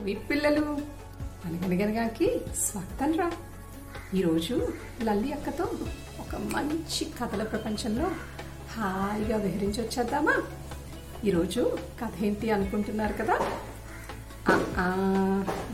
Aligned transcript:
Sweet 0.00 0.30
పిల్లలు. 0.30 0.78
అనగనగనగాకి 1.44 2.40
స్వాగతం 2.60 3.18
రా. 3.18 3.32
ఈరోజు 4.14 4.68
లల్లి 5.02 5.32
అక్కతో 5.32 5.64
ఒక 6.20 6.36
మంచి 6.36 7.04
కథల 7.04 7.42
ప్రపంచంలో 7.42 8.10
హాయిగా 8.70 9.36
విహరించి 9.36 9.82
వచ్చేద్దామా? 9.82 10.42
ఈరోజు 11.24 11.78
కథ 12.04 12.24
ఏంటి 12.24 12.50
అనుకుంటున్నారు 12.50 13.12
కదా? 13.12 13.34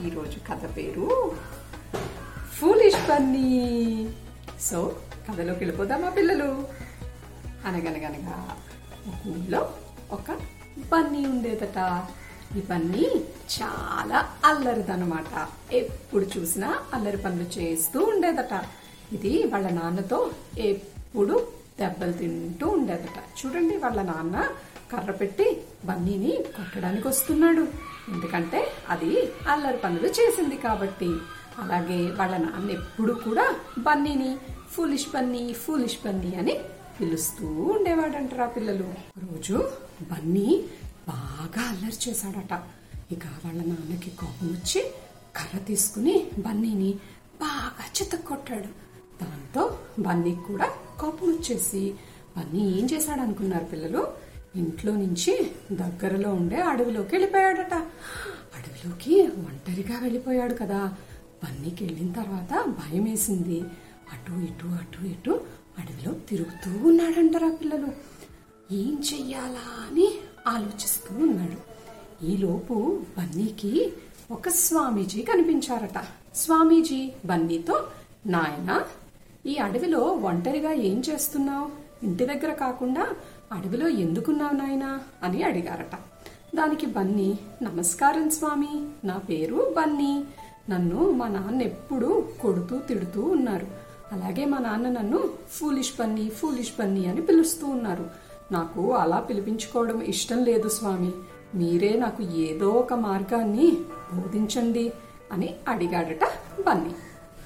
ఈరోజు 0.06 0.38
కథ 0.38 0.76
పేరు 0.76 1.36
ఫూలిష్ 2.52 3.08
బన్నీ. 3.08 4.08
సో 4.60 5.00
కథలోకి 5.30 5.58
వెళ్ళిపోదామా 5.58 6.10
పిల్లలు? 6.10 6.68
అనగనగనగా 7.66 8.56
ఒక 9.08 9.26
ఊళ్ళో 9.26 9.72
ఒక 10.12 10.30
బన్నీ 10.78 11.26
ఉండేదట. 11.26 12.06
ఇవన్నీ 12.60 13.06
చాలా 13.56 14.18
అల్లరిదనమాట 14.44 15.32
ఎప్పుడు 15.72 16.26
చూసినా 16.34 16.68
అల్లరి 16.94 17.16
పనులు 17.16 17.46
చేస్తూ 17.58 18.00
ఉండేదట. 18.12 18.54
ఇది 19.16 19.32
వాళ్ళ 19.52 19.68
నాన్నతో 19.80 20.18
ఎప్పుడు 20.70 21.36
దెబ్బలు 21.80 22.12
తింటూ 22.12 22.66
ఉండేదట. 22.76 23.18
చూడండి 23.38 23.76
వాళ్ళ 23.76 24.02
నాన్న 24.02 24.36
కర్ర 24.92 25.12
పెట్టి 25.20 25.46
బన్నీని 25.84 26.32
కొట్టడానికి 26.56 27.08
వస్తున్నాడు. 27.08 27.64
ఎందుకంటే 28.12 28.60
అది 28.88 29.10
అల్లరి 29.48 29.76
పనులు 29.76 30.08
చేసింది 30.18 30.56
కాబట్టి. 30.56 31.10
అలాగే 31.62 31.98
వాళ్ళ 32.20 32.34
నాన్న 32.36 32.70
ఎప్పుడు 32.70 33.12
కూడా 33.26 33.46
బన్నీని 33.78 34.32
ఫూలిష్ 34.72 35.08
బన్నీ 35.14 35.44
ఫూలిష్ 35.52 36.00
బన్నీ 36.04 36.32
అని 36.40 36.54
పిలుస్తూ 36.98 37.46
ఉండేవాడంటరా 37.74 38.46
పిల్లలు. 38.46 38.88
రోజు 39.24 39.56
బన్నీ 40.10 40.48
బాగా 41.08 41.68
అల్లరి 41.68 42.10
చేశాడట. 42.10 42.62
ఇక 43.12 43.26
వాళ్ళ 43.44 43.62
నాన్నకి 43.62 44.10
కోపం 44.10 44.48
వచ్చి 44.48 44.90
కర్ర 45.36 45.58
తీసుకుని 45.58 46.30
బన్నీని 46.38 46.92
బాగా 47.40 47.84
చితక్కొట్టాడు. 48.02 48.86
దాంతో 49.24 49.78
బన్నీకి 49.98 50.40
కూడా 50.40 50.72
కోపం 51.00 51.28
వచ్చేసి 51.28 51.94
బన్నీ 52.36 52.78
ఏం 52.78 52.88
చేశాడు 52.92 53.20
అనుకున్నారు 53.20 53.64
పిల్లలు? 53.64 54.12
ఇంట్లో 54.56 54.96
నుంచి 54.96 55.50
దగ్గరలో 55.72 56.34
ఉండే 56.34 56.60
అడవిలోకి 56.60 57.08
వెళ్ళిపోయాడట. 57.14 57.74
అడవిలోకి 58.56 59.22
ఒంటరిగా 59.22 59.98
వెళ్ళిపోయాడు 59.98 60.54
కదా. 60.54 60.94
బన్నీకి 61.44 61.84
వెళ్ళిన 61.84 62.12
తర్వాత 62.12 62.64
భయం 62.68 63.04
వేసింది. 63.04 63.60
అటు 64.12 64.32
ఇటు 64.32 64.66
అటు 64.66 65.04
ఇటు 65.04 65.30
అడవిలో 65.78 66.12
తిరుగుతూ 66.12 66.88
ఉన్నాడంటారా 66.88 67.50
పిల్లలు. 67.60 67.88
ఏం 68.72 69.02
చెయ్యాలా 69.14 69.86
అని 69.88 70.20
ఆలోచిస్తూ 70.46 71.14
ఉన్నాడు. 71.14 71.76
ఈలోపు 72.24 73.00
బన్నీకి 73.18 73.92
ఒక 74.30 74.48
స్వామీజీ 74.48 75.22
కనిపించారట. 75.22 76.04
స్వామీజీ 76.36 77.12
బన్నీతో 77.26 77.86
నాయన 78.26 78.82
ఈ 79.46 79.56
అడవిలో 79.56 80.00
ఒంటరిగా 80.00 80.72
ఏం 80.72 81.02
చేస్తున్నావు? 81.10 81.70
ఇంటి 82.06 82.26
దగ్గర 82.26 82.54
కాకుండా 82.54 83.06
అడవిలో 83.52 83.88
ఎందుకున్నావు 83.88 84.52
నాయనా? 84.52 85.00
అని 85.22 85.42
అడిగారట. 85.42 85.96
దానికి 86.56 86.86
బన్నీ 86.86 87.38
నమస్కారం 87.62 88.30
స్వామి 88.30 88.88
నా 89.06 89.18
పేరు 89.18 89.74
బన్నీ. 89.76 90.24
నన్ను 90.70 91.10
మా 91.10 91.28
నాన్న 91.28 91.62
ఎప్పుడూ 91.62 92.28
కొడుతూ 92.40 92.78
తిడుతూ 92.78 93.22
ఉన్నారు. 93.22 93.66
అలాగే 94.12 94.44
మా 94.44 94.58
నాన్న 94.58 94.88
నన్ను 94.88 95.30
ఫూలిష్ 95.50 95.92
బన్నీ 96.00 96.30
ఫూలిష్ 96.30 96.72
బన్నీ 96.78 97.06
అని 97.06 97.22
పిలుస్తూ 97.22 97.66
ఉన్నారు. 97.66 98.25
నాకు 98.52 98.94
అలా 98.94 99.20
పిలిపించుకోవడం 99.20 100.02
ఇష్టం 100.02 100.44
లేదు 100.44 100.68
స్వామి. 100.68 101.12
మీరే 101.54 101.92
నాకు 101.96 102.22
ఏదో 102.22 102.68
ఒక 102.68 102.94
మార్గాన్ని 102.94 103.76
బోధించండి 104.14 104.92
అని 105.32 105.54
అడిగాడట 105.68 106.24
బన్నీ. 106.66 106.90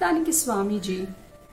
దానికి 0.01 0.33
స్వామీజీ 0.33 1.05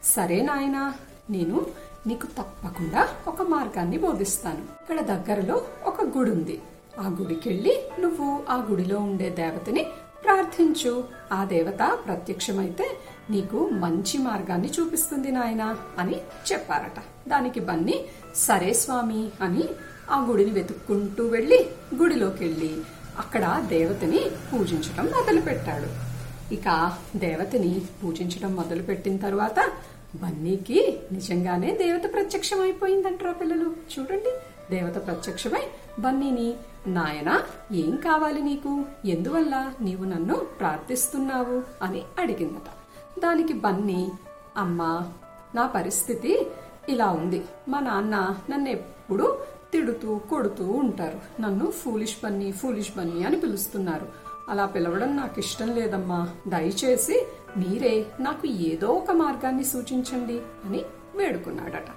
సరే 0.05 0.42
నాయనా 0.42 0.94
నేను 1.30 1.66
నీకు 2.06 2.27
తప్పకుండా 2.27 3.08
ఒక 3.28 3.42
మార్గాన్ని 3.42 3.98
బోధిస్తాను. 3.98 4.58
ఇక్కడ 4.58 5.00
దగ్గరలో 5.00 5.62
ఒక 5.86 6.18
గుడి 6.18 6.30
ఉంది 6.30 6.61
ఆ 7.00 7.17
గుడికెళ్ళి 7.20 7.83
నువ్వు 8.00 8.42
ఆ 8.50 8.67
గుడిలో 8.70 8.98
ఉండే 8.98 9.30
దేవతని 9.30 9.86
ప్రార్థించు. 10.24 11.05
ఆ 11.33 11.44
దేవత 11.44 11.98
ప్రత్యక్షమైతే 12.06 12.98
నీకు 13.30 13.68
మంచి 13.68 14.18
మార్గాన్ని 14.18 14.70
చూపిస్తుంది 14.80 15.30
నాయనా 15.30 15.78
అని 15.98 16.16
చెప్పారట. 16.52 17.28
దానికి 17.28 17.61
బన్ని 17.61 18.05
సరే 18.34 18.72
స్వామి 18.72 19.30
అని 19.40 19.64
ఆ 20.11 20.24
గుడిని 20.24 20.50
వెతుక్కుంటూ 20.50 21.27
వెళ్ళి 21.27 21.70
గుడిలోకి 21.94 22.44
వెళ్ళి 22.44 22.77
అక్కడ 23.18 23.64
దేవతని 23.68 24.20
పూజించడం 24.52 25.05
మొదలుపెట్టాడు. 25.05 26.08
ఇక 26.55 26.96
దేవతని 27.17 27.83
పూజించడం 28.05 28.55
మొదలుపెట్టిన 28.55 29.17
తర్వాత 29.17 29.72
బన్నీకి 30.14 31.00
నిజంగానే 31.12 31.77
దేవత 31.77 32.12
ప్రత్యక్షం 32.12 32.61
అయిపోయిందంటారా 32.61 33.33
పిల్లలు. 33.33 33.70
చూడండి 33.70 34.38
దేవత 34.70 35.06
ప్రత్యక్షమై 35.06 35.62
బన్నీని 35.98 36.55
నాయనా 36.86 37.42
ఏం 37.72 37.96
కావాలి 37.96 38.42
నీకు? 38.42 38.84
ఎందువల్ల 39.05 39.72
నీవు 39.80 40.05
నన్ను 40.05 40.34
ప్రార్థిస్తున్నావు? 40.34 41.84
అని 41.84 42.02
అడిగిందట. 42.18 42.77
దానికి 43.24 43.52
బన్నీ 43.52 44.12
అమ్మా 44.56 45.12
నా 45.55 45.67
పరిస్థితి 45.67 46.46
ఇలా 46.89 47.11
ఉంది. 47.11 47.45
మా 47.68 47.80
నాన్న 47.80 48.36
నన్ను 48.51 48.68
ఎప్పుడు 48.68 49.39
తిడుతూ 49.73 50.18
కొడుతూ 50.18 50.64
ఉంటారు. 50.64 51.40
నన్ను 51.40 51.70
ఫూలిష్ 51.70 52.17
బన్నీ 52.24 52.52
ఫూలిష్ 52.52 52.98
బన్నీ 52.98 53.24
అని 53.24 53.40
పిలుస్తున్నారు. 53.40 54.08
అలా 54.48 54.67
పిలవడం 54.67 55.17
నాకు 55.17 55.39
ఇష్టం 55.39 55.74
లేదమ్మా. 55.74 56.29
దయచేసి 56.48 57.27
మీరే 57.56 58.06
నాకు 58.20 58.46
ఏదో 58.46 58.89
ఒక 58.89 59.11
మార్గాన్ని 59.11 59.64
సూచించండి 59.64 60.40
అని 60.64 60.85
వేడుకున్నాడట. 61.14 61.89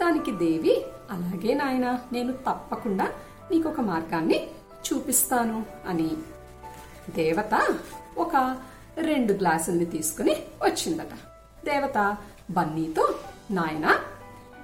దానికి 0.00 0.32
దేవి 0.32 0.86
అలాగే 1.10 1.54
నాయన 1.54 1.98
నేను 2.12 2.32
తప్పకుండా 2.32 3.08
నీకొక 3.50 3.80
మార్గాన్ని 3.80 4.50
చూపిస్తాను 4.92 5.66
అని. 5.88 6.10
దేవత 7.14 7.76
ఒక 8.18 8.56
రెండు 8.98 9.32
గ్లాసుల్ని 9.32 9.84
తీసుకుని 9.84 10.36
వచ్చిందట. 10.62 11.14
దేవత 11.64 12.16
బన్నీతో 12.50 13.14
నాయన 13.50 13.98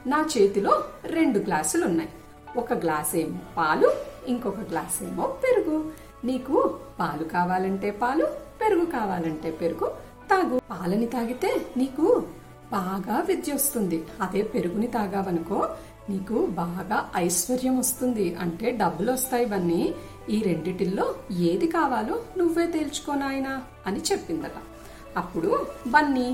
నా 0.07 0.29
చేతిలో 0.39 0.85
రెండు 1.05 1.39
గ్లాసులు 1.39 1.87
ఉన్నాయి 1.87 2.09
ఒక 2.57 2.73
గ్లాస్ 2.73 3.17
ఏమో 3.17 3.39
పాలు 3.57 3.93
ఇంకొక 4.29 4.59
గ్లాస్ 4.59 5.03
ఏమో 5.03 5.37
పెరుగు. 5.45 5.93
నీకు 6.25 6.79
పాలు 7.01 7.25
కావాలంటే 7.25 7.91
పాలు 7.91 8.27
పెరుగు 8.61 8.85
కావాలంటే 8.85 9.51
పెరుగు. 9.51 9.93
తాగు. 10.31 10.61
పాలని 10.71 11.07
తాగితే 11.07 11.67
నీకు 11.77 12.27
బాగా 12.73 13.21
విద్య 13.21 13.53
వస్తుంది. 13.53 14.05
అదే 14.21 14.43
పెరుగుని 14.43 14.87
తాగావనుకో 14.87 15.69
నీకు 16.09 16.47
బాగా 16.47 17.11
ఐశ్వర్యం 17.17 17.79
వస్తుంది. 17.79 18.35
అంటే 18.35 18.71
డబ్బులు 18.71 19.13
వస్తాయి 19.13 19.47
ఇవన్నీ 19.47 19.95
ఈ 20.31 20.43
రెండిటిల్లో 20.43 21.15
ఏది 21.51 21.67
కావాలో 21.67 22.17
నువ్వే 22.37 22.67
తేల్చుకోనాయనా 22.67 23.63
అని 23.87 24.01
చెప్పిందట. 24.01 24.57
అప్పుడు 25.17 25.51
బన్నీ 25.87 26.29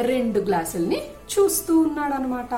రెండు 0.00 0.38
గ్లాసుల్ని 0.38 1.00
చూస్తూ 1.32 1.80
ఉన్నాడనమాట 1.80 2.54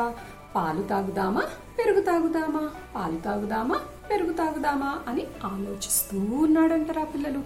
పాలు 0.55 0.83
తాగుదామా 0.83 1.43
పెరుగు 1.79 2.01
తాగుదామా 2.01 2.63
పాలు 2.95 3.17
తాగుదామా 3.17 3.79
పెరుగు 4.11 4.33
తాగుదామా 4.33 4.91
అని 5.09 5.25
ఆలోచిస్తూ 5.45 6.19
ఉన్నాడంటారా 6.19 7.05
పిల్లలు. 7.05 7.43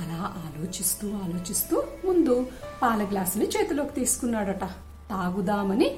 అలా 0.00 0.20
ఆలోచిస్తూ 0.44 1.08
ఆలోచిస్తూ 1.24 1.76
ముందు 2.04 2.46
పాల 2.82 3.02
గ్లాసుని 3.02 3.46
చేతిలోకి 3.46 3.94
తీసుకున్నాడట. 4.00 4.64
తాగుదామని 5.10 5.88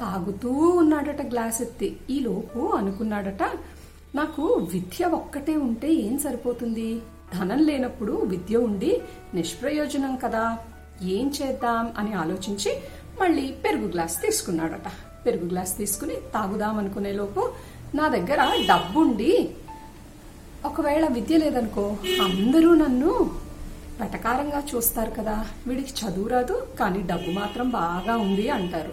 తాగుతూ 0.00 0.50
ఉన్నాడట 0.50 1.22
గ్లాస్ 1.30 1.62
ఎత్తి 1.62 1.88
ఈలోపు 2.10 2.60
అనుకున్నాడట 2.76 3.42
నాకు 4.14 4.42
విద్య 4.52 5.04
ఒక్కటే 5.04 5.56
ఉంటే 5.56 5.92
ఏం 5.92 6.18
సరిపోతుంది? 6.18 7.00
ధనం 7.34 7.58
లేనప్పుడు 7.58 8.12
విద్య 8.12 8.56
ఉండి 8.56 9.02
నిష్ప్రయోజనం 9.34 10.16
కదా. 10.16 10.58
ఏం 11.02 11.32
చేద్దాం 11.42 11.92
అని 11.98 12.12
ఆలోచించి 12.12 12.76
మళ్ళీ 13.20 13.52
పెరుగు 13.52 13.88
గ్లాస్ 13.88 14.22
తీసుకున్నాడట. 14.22 14.88
పెరుగు 15.26 15.48
గ్లాస్ 15.48 15.78
తీసుకుని 15.78 16.14
తాగుదాం 16.34 16.78
అనుకునే 16.78 17.12
లోపు 17.12 17.52
నా 17.94 18.08
దగ్గర 18.08 18.52
డబ్బుండి 18.68 19.50
ఒకవేళ 20.64 21.06
విద్య 21.06 21.36
లేదనుకో 21.36 21.96
అందరూ 22.22 22.74
నన్ను 22.74 23.30
వెటకారంగా 24.00 24.62
చూస్తారు 24.74 25.10
కదా. 25.10 25.46
వీడికి 25.66 25.92
చదువు 26.00 26.28
రాదు 26.28 26.66
కానీ 26.80 27.02
డబ్బు 27.02 27.30
మాత్రం 27.30 27.70
బాగా 27.70 28.16
ఉంది 28.16 28.48
అంటారు. 28.50 28.92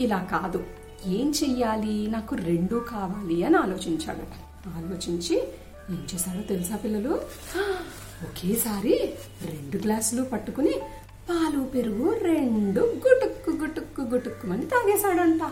ఇలా 0.00 0.18
కాదు. 0.18 0.64
ఏం 1.06 1.32
చెయ్యాలి? 1.44 2.06
నాకు 2.10 2.34
రెండూ 2.34 2.78
కావాలి 2.78 3.44
అని 3.44 3.56
ఆలోచించాడట. 3.56 4.47
ఆలోచించి 4.66 5.36
ఏం 5.90 6.06
చేశాడో 6.14 6.42
తెలుసా 6.42 6.76
పిల్లలు? 6.76 7.10
ఒకేసారి 8.24 9.14
రెండు 9.44 9.82
గ్లాసులు 9.82 10.22
పట్టుకుని 10.22 10.74
పాలు 11.30 11.64
పెరుగు 11.64 12.18
రెండు 12.22 12.80
గుటుక్కు 12.80 13.50
గుటుక్కు 13.50 14.02
గుటుక్కుమని 14.02 14.66
తాగేశాడంట. 14.66 15.42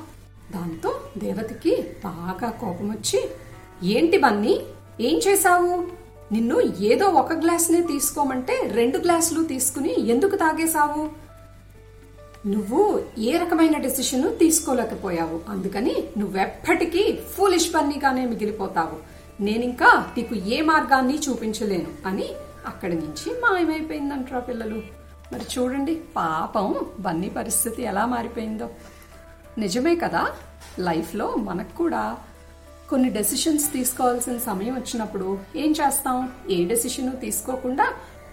దాంతో 0.52 1.00
దేవతకి 1.18 1.82
బాగా 2.04 2.50
కోపం 2.50 2.90
వచ్చి 2.90 3.30
ఏంటి 3.82 4.18
బన్నీ 4.18 4.60
ఏం 5.00 5.20
చేశావు? 5.28 5.86
నిన్ను 6.32 6.60
ఏదో 6.60 7.06
ఒక 7.06 7.32
గ్లాస్నే 7.32 7.82
తీసుకోమంటే 7.82 8.70
రెండు 8.72 8.98
గ్లాసులు 8.98 9.44
తీసుకుని 9.44 10.08
ఎందుకు 10.08 10.36
తాగేశావు? 10.36 11.25
నువ్వు 12.46 13.04
ఏ 13.18 13.38
రకమైన 13.38 13.78
డెసిషన్ 13.78 14.38
తీసుకోలేకపోయావు. 14.38 15.40
అందుకని 15.48 15.94
నువ్వెప్పటికీ 16.18 17.18
ఫూలిష్ 17.32 17.74
పన్నీగానే 17.74 18.26
మిగిలిపోతావు. 18.26 18.98
నేనింకా 19.42 20.06
నీకు 20.16 20.34
ఏ 20.34 20.60
మార్గాన్ని 20.60 21.18
చూపించలేను 21.28 21.86
అని 22.06 22.28
అక్కడి 22.66 22.94
నుంచి 22.94 23.40
మాయమైపోయిందంటారా 23.40 24.40
పిల్లలు. 24.40 24.82
మరి 25.32 25.44
చూడండి 25.58 25.94
పాపం 26.16 26.74
బన్నీ 26.98 27.28
పరిస్థితి 27.28 27.82
ఎలా 27.82 28.06
మారిపోయిందో. 28.06 28.70
నిజమే 29.58 29.96
కదా 29.96 30.26
లైఫ్లో 30.78 31.34
మనకు 31.34 31.76
కూడా 31.76 32.16
కొన్ని 32.90 33.08
డెసిషన్స్ 33.08 33.72
తీసుకోవాల్సిన 33.72 34.38
సమయం 34.38 34.74
వచ్చినప్పుడు 34.74 35.38
ఏం 35.56 35.70
చేస్తాం? 35.72 36.32
ఏ 36.50 36.64
డెసిషను 36.64 37.16
తీసుకోకుండా 37.16 37.86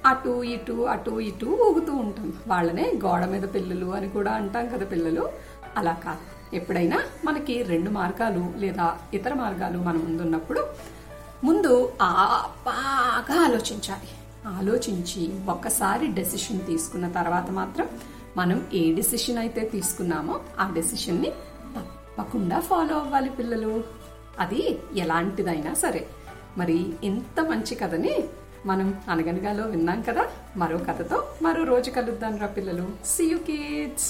అటు 0.05 0.43
ఇటు 0.43 0.73
అటు 0.73 1.19
ఇటు 1.19 1.45
ఊగుతూ 1.45 1.93
ఉంటాం. 1.93 2.33
వాళ్ళనే 2.47 2.91
గోడ 3.05 3.25
మీద 3.25 3.43
పిల్లలు 3.43 3.85
అని 3.85 4.09
కూడా 4.09 4.31
అంటాం 4.31 4.69
కదా 4.69 4.85
పిల్లలు. 4.85 5.29
అలా 5.77 5.93
కాదు. 5.93 6.55
ఎప్పుడైనా 6.55 7.03
మనకి 7.25 7.63
రెండు 7.63 7.89
మార్గాలు 7.89 8.53
లేదా 8.57 8.97
ఇతర 9.13 9.33
మార్గాలు 9.33 9.77
మన 9.77 9.93
ముందున్నప్పుడు 9.93 10.67
ముందు 11.43 11.93
ఆ 12.01 12.45
బాగా 12.65 13.41
ఆలోచించాలి. 13.41 14.09
ఆలోచించి 14.47 15.45
ఒక్కసారి 15.49 16.07
డెసిషన్ 16.07 16.65
తీసుకున్న 16.65 17.11
తర్వాత 17.11 17.51
మాత్రం 17.51 17.89
మనం 18.37 18.67
ఏ 18.73 18.93
డెసిషన్ 18.93 19.37
అయితే 19.37 19.61
తీసుకున్నామో 19.61 20.39
ఆ 20.59 20.71
డెసిషన్ని 20.73 21.29
తప్పకుండా 21.77 22.59
ఫాలో 22.59 22.95
అవ్వాలి 22.99 23.29
పిల్లలు. 23.29 23.83
అది 24.39 24.79
ఎలాంటిదైనా 24.95 25.73
సరే. 25.73 26.07
మరి 26.57 26.93
ఇంత 27.03 27.41
మంచి 27.41 27.75
కథని 27.75 28.23
మనం 28.65 29.01
అనగనగాలో 29.09 29.63
విన్నాం 29.67 30.01
కదా? 30.01 30.23
మరో 30.57 30.77
కథతో 30.77 31.23
మరో 31.41 31.63
రోజు 31.63 31.91
కలుద్దాం 31.91 32.37
రా 32.37 32.47
పిల్లలు. 32.47 32.85
See 33.05 33.23
you 33.23 33.37
kids 33.37 34.09